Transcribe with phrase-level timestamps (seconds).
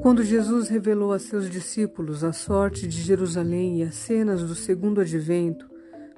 [0.00, 5.00] Quando Jesus revelou a seus discípulos a sorte de Jerusalém e as cenas do segundo
[5.00, 5.68] advento,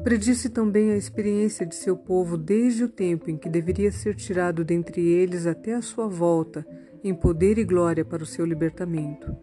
[0.04, 4.64] predisse também a experiência de seu povo desde o tempo em que deveria ser tirado
[4.64, 6.66] dentre eles até a sua volta,
[7.02, 9.34] em poder e glória para o seu libertamento.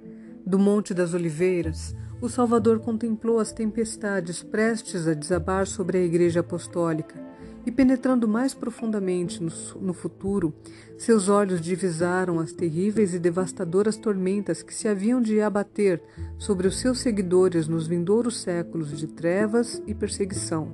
[0.45, 6.41] Do Monte das Oliveiras, o Salvador contemplou as tempestades prestes a desabar sobre a Igreja
[6.41, 7.26] Apostólica
[7.67, 10.53] e, penetrando mais profundamente no, no, futuro,
[10.97, 16.01] seus olhos divisaram as terríveis e devastadoras tormentas que se haviam de abater
[16.37, 20.71] sobre os seus seguidores nos vindouros séculos de trevas e perseguição.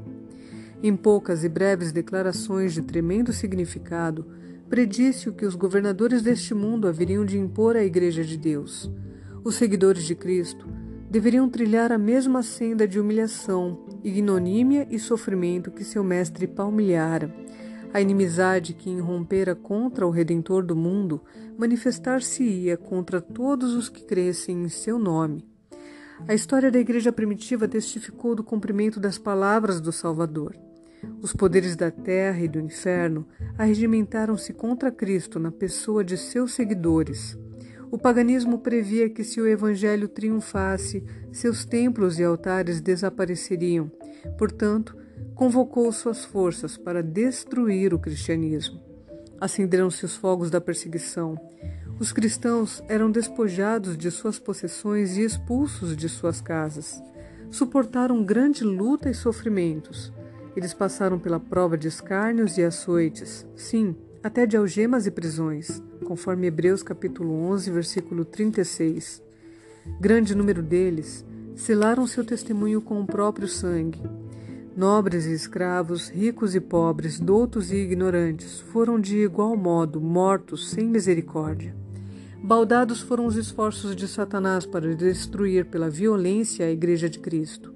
[0.83, 4.27] Em poucas e breves declarações de tremendo significado,
[4.69, 8.87] predisse o que os governadores deste mundo haveriam de impor à Igreja de Deus.
[9.43, 10.67] Os seguidores de Cristo
[11.13, 17.31] deveriam trilhar a mesma senda de humilhação, ignomínia e sofrimento que seu mestre palmilhara.
[17.93, 21.21] A inimizade que irrompera contra o Redentor do mundo
[21.55, 25.47] manifestar-se-ia contra todos os que crescem em seu nome.
[26.27, 30.57] A história da Igreja primitiva testificou do cumprimento das palavras do Salvador.
[31.21, 37.37] Os poderes da terra e do inferno arregimentaram-se contra Cristo na pessoa de seus seguidores.
[37.93, 43.91] O paganismo previa que, se o evangelho triunfasse, seus templos e altares desapareceriam.
[44.35, 44.97] Portanto,
[45.35, 48.81] convocou suas forças para destruir o cristianismo.
[49.39, 51.39] Acenderam-se os fogos da perseguição.
[51.99, 56.99] Os cristãos eram despojados de suas possessões e expulsos de suas casas.
[57.51, 60.11] Suportaram grande luta e sofrimentos.
[60.55, 63.45] Eles passaram pela prova de escárnios e açoites.
[63.55, 69.21] Sim, até de algemas e prisões, conforme Hebreus capítulo 11, versículo 36.
[69.99, 74.01] Grande número deles selaram seu testemunho com o próprio sangue.
[74.75, 80.85] Nobres e escravos, ricos e pobres, doutos e ignorantes, foram de igual modo mortos sem
[80.87, 81.75] misericórdia.
[82.43, 87.73] Baldados foram os esforços de Satanás para destruir pela violência a Igreja de Cristo.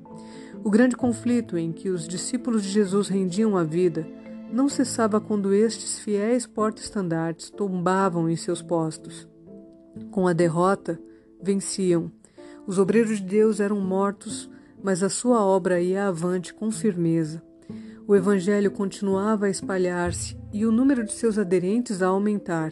[0.64, 4.06] O grande conflito em que os discípulos de Jesus rendiam a vida
[4.52, 9.28] não cessava quando estes fiéis porta-estandartes tombavam em seus postos.
[10.12, 11.00] Com a derrota,
[11.42, 12.12] venciam.
[12.66, 14.50] Os obreiros de Deus eram mortos,
[14.82, 17.42] mas a sua obra ia avante com firmeza.
[18.08, 22.72] O Evangelho continuava a espalhar-se e o número de seus aderentes a aumentar.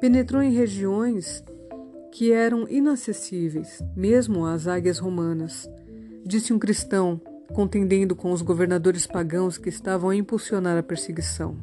[0.00, 1.42] Penetrou em regiões
[2.10, 5.70] que eram inacessíveis, mesmo às águias romanas.
[6.24, 7.20] Disse um cristão:
[7.52, 11.56] contendendo com os governadores pagãos que estavam a impulsionar a perseguição.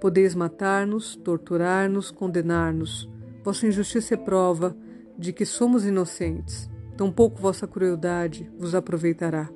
[0.00, 3.08] Podeis matar-nos, torturar-nos, condenar-nos.
[3.44, 4.76] Vossa injustiça é prova
[5.18, 6.68] de que somos inocentes.
[6.96, 9.48] Tampouco vossa crueldade vos aproveitará.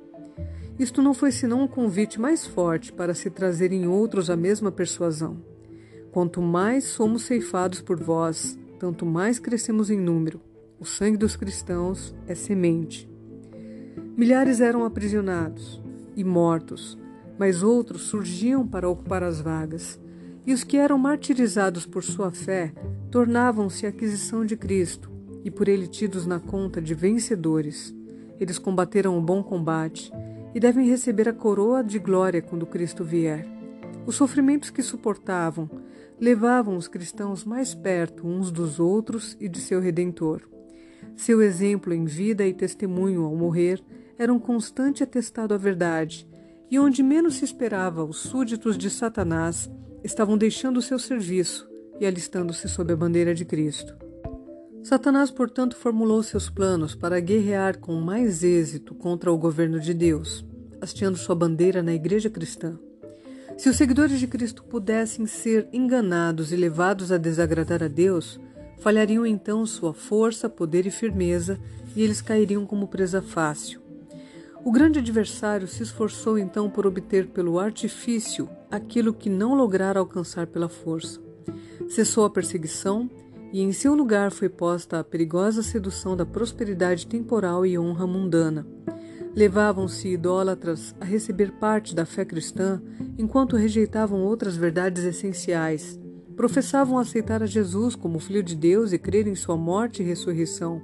[0.79, 5.41] Isto não foi senão um convite mais forte para se trazerem outros a mesma persuasão.
[6.11, 10.39] Quanto mais somos ceifados por vós, tanto mais crescemos em número.
[10.79, 13.09] O sangue dos cristãos é semente.
[14.17, 15.79] Milhares eram aprisionados
[16.15, 16.97] e mortos,
[17.37, 19.99] mas outros surgiam para ocupar as vagas.
[20.43, 22.73] E os que eram martirizados por sua fé
[23.11, 25.11] tornavam-se aquisição de Cristo
[25.45, 27.93] e por ele tidos na conta de vencedores.
[28.39, 30.11] Eles combateram o bom combate
[30.55, 33.47] e devem receber a coroa de glória quando Cristo vier.
[34.03, 35.69] Os sofrimentos que suportavam
[36.19, 40.41] levavam os cristãos mais perto uns dos outros e de seu Redentor.
[41.15, 43.79] Seu exemplo em vida e testemunho ao morrer
[44.17, 46.27] era um constante atestado à verdade,
[46.69, 49.69] e onde menos se esperava, os súditos de Satanás
[50.03, 51.69] estavam deixando o seu serviço
[51.99, 53.95] e alistando-se sob a bandeira de Cristo.
[54.83, 60.45] Satanás, portanto, formulou seus planos para guerrear com mais êxito contra o governo de Deus,
[60.79, 62.77] hasteando sua bandeira na igreja cristã.
[63.57, 68.39] Se os seguidores de Cristo pudessem ser enganados e levados a desagradar a Deus,
[68.77, 71.59] falhariam então sua força, poder e firmeza,
[71.95, 73.86] e eles cairiam como presa fácil.
[74.67, 80.45] O grande adversário se esforçou então por obter pelo artifício aquilo que não lograra alcançar
[80.45, 81.21] pela força.
[81.87, 83.09] Cessou a perseguição
[83.53, 88.67] e em seu lugar foi posta a perigosa sedução da prosperidade temporal e honra mundana.
[89.33, 92.81] Levavam-se idólatras a receber parte da fé cristã
[93.17, 95.97] enquanto rejeitavam outras verdades essenciais.
[96.35, 100.81] Professavam aceitar a Jesus como Filho de Deus e crer em sua morte e ressurreição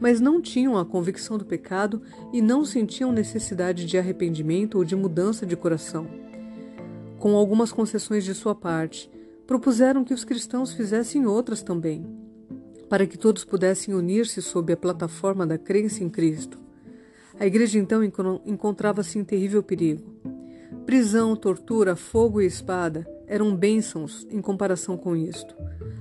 [0.00, 2.02] mas não tinham a convicção do pecado
[2.32, 6.06] e não sentiam necessidade de arrependimento ou de mudança de coração.
[7.18, 9.10] Com algumas concessões de sua parte,
[9.46, 12.06] propuseram que os cristãos fizessem outras também,
[12.88, 16.58] para que todos pudessem unir-se sob a plataforma da crença em Cristo.
[17.38, 20.14] A igreja então encontrava-se em terrível perigo.
[20.86, 25.54] Prisão, tortura, fogo e espada eram bênçãos em comparação com isto.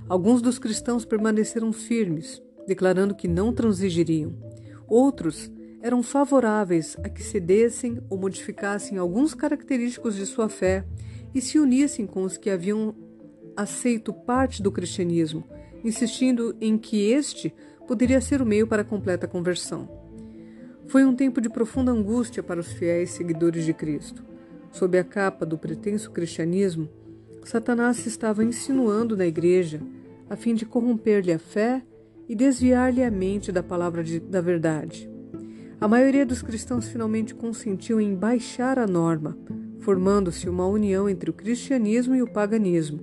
[0.07, 4.33] Alguns dos cristãos permaneceram firmes, declarando que não transigiriam.
[4.87, 5.51] Outros
[5.81, 10.85] eram favoráveis a que cedessem ou modificassem alguns característicos de sua fé
[11.33, 12.93] e se unissem com os que haviam
[13.57, 15.43] aceito parte do cristianismo,
[15.83, 17.53] insistindo em que este
[17.87, 19.89] poderia ser o meio para a completa conversão.
[20.87, 24.23] Foi um tempo de profunda angústia para os fiéis seguidores de Cristo.
[24.71, 26.87] Sob a capa do pretenso cristianismo,
[27.43, 29.81] Satanás se estava insinuando na igreja
[30.29, 31.81] a fim de corromper-lhe a fé
[32.29, 35.09] e desviar-lhe a mente da palavra de, da verdade.
[35.81, 39.35] A maioria dos cristãos finalmente consentiu em baixar a norma,
[39.79, 42.99] formando-se uma união entre o cristianismo e o paganismo.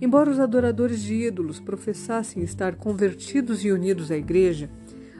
[0.00, 4.68] Embora os adoradores de ídolos professassem estar convertidos e unidos à igreja,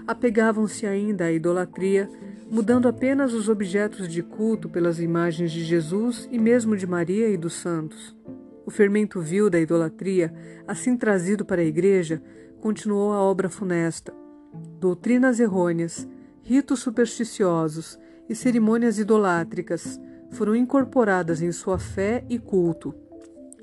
[0.06, 2.08] apegavam-se ainda à idolatria,
[2.50, 7.36] mudando apenas os objetos de culto pelas imagens de Jesus e mesmo de Maria e
[7.36, 8.14] dos santos.
[8.66, 10.32] O fermento vil da idolatria,
[10.66, 12.22] assim trazido para a igreja,
[12.60, 14.12] continuou a obra funesta.
[14.80, 16.08] Doutrinas errôneas,
[16.42, 20.00] ritos supersticiosos e cerimônias idolátricas
[20.30, 22.94] foram incorporadas em sua fé e culto.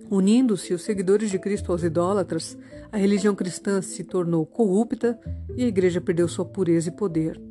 [0.10, 2.58] Unindo-se os seguidores de Cristo aos idólatras,
[2.92, 5.20] a religião cristã se tornou corrupta
[5.56, 7.42] e a igreja perdeu sua pureza e poder.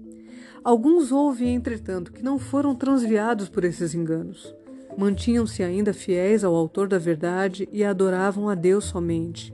[0.63, 4.55] Alguns houve, entretanto, que não foram transviados por esses enganos
[4.97, 9.53] mantinham-se ainda fiéis ao Autor da verdade e adoravam a Deus somente.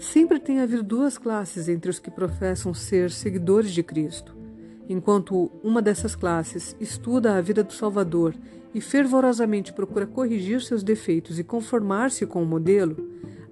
[0.00, 4.34] Sempre tem havido duas classes entre os que professam ser seguidores de Cristo.
[4.88, 8.34] Enquanto uma dessas classes estuda a vida do Salvador
[8.74, 12.96] e fervorosamente procura corrigir seus defeitos e conformar-se com o modelo,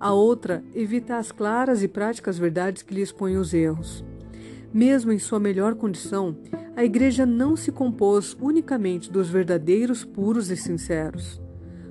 [0.01, 4.03] a outra evita as claras e práticas verdades que lhe expõem os erros.
[4.73, 6.35] Mesmo em sua melhor condição,
[6.75, 11.39] a Igreja não se compôs unicamente dos verdadeiros, puros e sinceros.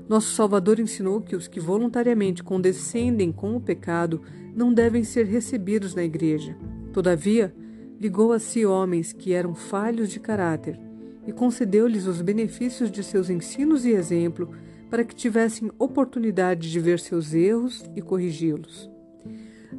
[0.09, 4.21] Nosso Salvador ensinou que os que voluntariamente condescendem com o pecado
[4.57, 6.57] não devem ser recebidos na Igreja.
[6.91, 7.53] Todavia,
[7.99, 10.79] ligou a si homens que eram falhos de caráter
[11.27, 14.49] e concedeu-lhes os benefícios de seus ensinos e exemplo
[14.89, 18.89] para que tivessem oportunidade de ver seus erros e corrigi-los.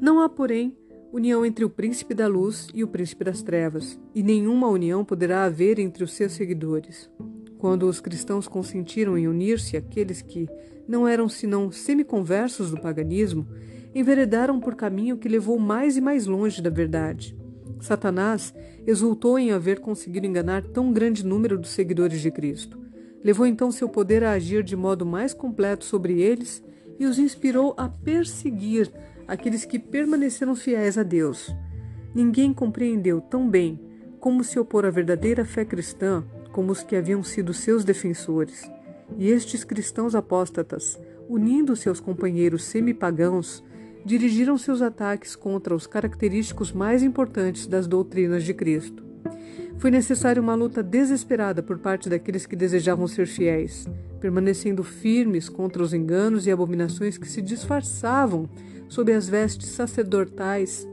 [0.00, 0.76] Não há, porém,
[1.12, 5.44] união entre o príncipe da luz e o príncipe das trevas, e nenhuma união poderá
[5.44, 7.10] haver entre os seus seguidores.
[7.58, 10.46] Quando os cristãos consentiram em unir-se àqueles que
[10.86, 13.48] não eram senão semiconversos do paganismo,
[13.94, 17.36] enveredaram por caminho que levou mais e mais longe da verdade.
[17.80, 18.54] Satanás
[18.86, 22.78] exultou em haver conseguido enganar tão grande número dos seguidores de Cristo.
[23.22, 26.62] Levou então seu poder a agir de modo mais completo sobre eles
[26.98, 28.90] e os inspirou a perseguir
[29.26, 31.54] aqueles que permaneceram fiéis a Deus.
[32.14, 33.80] Ninguém compreendeu tão bem
[34.18, 38.68] como se opor à verdadeira fé cristã como os que haviam sido seus defensores.
[39.16, 40.98] E estes cristãos apóstatas,
[41.28, 43.62] unindo seus companheiros semi-pagãos,
[44.08, 49.04] dirigiram seus ataques contra os característicos mais importantes das doutrinas de Cristo.
[49.76, 53.86] Foi necessária uma luta desesperada por parte daqueles que desejavam ser fiéis,
[54.18, 58.48] permanecendo firmes contra os enganos e abominações que se disfarçavam
[58.88, 60.88] sob as vestes sacerdotais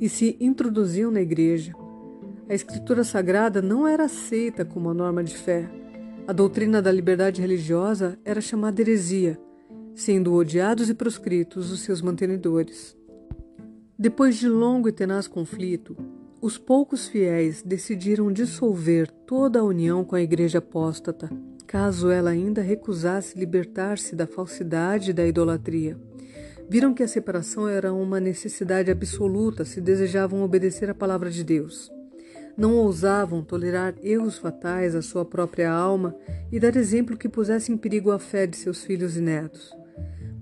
[0.00, 1.74] e se introduziam na igreja.
[2.48, 5.68] A Escritura Sagrada não era aceita como a norma de fé.
[6.26, 9.38] A doutrina da liberdade religiosa era chamada heresia,
[9.94, 12.96] sendo odiados e proscritos os seus mantenedores.
[13.96, 15.96] Depois de longo e tenaz conflito,
[16.42, 21.30] os poucos fiéis decidiram dissolver toda a união com a Igreja apóstata,
[21.66, 25.96] caso ela ainda recusasse libertar-se da falsidade e da idolatria.
[26.68, 31.90] Viram que a separação era uma necessidade absoluta se desejavam obedecer à palavra de Deus.
[32.56, 36.14] Não ousavam tolerar erros fatais à sua própria alma
[36.52, 39.83] e dar exemplo que pusesse em perigo a fé de seus filhos e netos.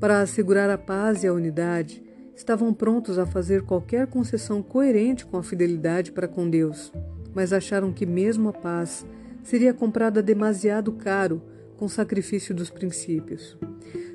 [0.02, 2.02] Para assegurar a paz e a unidade,
[2.34, 6.92] estavam prontos a fazer qualquer concessão coerente com a fidelidade para com Deus,
[7.32, 9.06] mas acharam que mesmo a paz
[9.44, 11.40] seria comprada demasiado caro
[11.76, 13.56] com sacrifício dos princípios.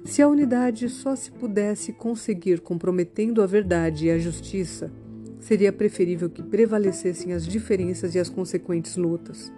[0.03, 4.91] Se a unidade só se pudesse conseguir comprometendo a verdade e a justiça,
[5.39, 9.53] seria preferível que prevalecessem as diferenças e as consequentes lutas.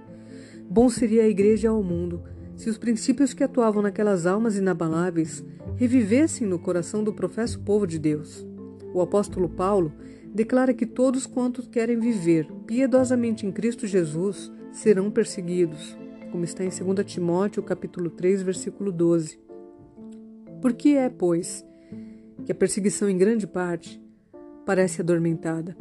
[0.69, 2.21] Bom seria a igreja ao mundo
[2.59, 5.41] se os princípios que atuavam naquelas almas inabaláveis
[5.77, 8.45] revivessem no coração do professo povo de Deus.
[8.93, 9.93] O apóstolo Paulo
[10.35, 15.97] declara que todos quantos querem viver piedosamente em Cristo Jesus serão perseguidos,
[16.33, 19.39] como está em 2 Timóteo capítulo 3, versículo 12.
[20.61, 21.65] Por que é, pois,
[22.45, 24.03] que a perseguição, em grande parte,
[24.65, 25.77] parece adormentada?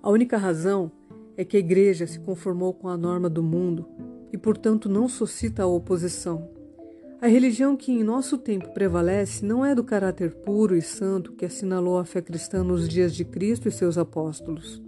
[0.00, 0.92] A única razão
[1.36, 3.84] é que a Igreja se conformou com a norma do mundo
[4.32, 6.48] e, portanto, não suscita a oposição.
[7.20, 11.44] A religião que em nosso tempo prevalece não é do caráter puro e santo que
[11.44, 14.80] assinalou a fé cristã nos dias de Cristo e seus apóstolos.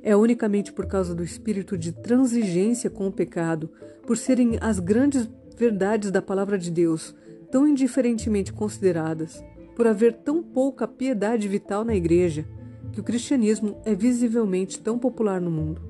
[0.00, 3.70] É unicamente por causa do espírito de transigência com o pecado,
[4.06, 7.14] por serem as grandes verdades da palavra de Deus
[7.50, 9.42] tão indiferentemente consideradas,
[9.74, 12.44] por haver tão pouca piedade vital na igreja,
[12.92, 15.82] que o cristianismo é visivelmente tão popular no mundo.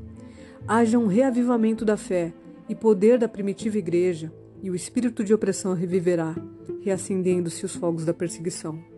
[0.66, 2.32] Haja um reavivamento da fé
[2.68, 6.34] e poder da primitiva igreja, e o espírito de opressão reviverá,
[6.82, 8.93] reacendendo-se os fogos da perseguição.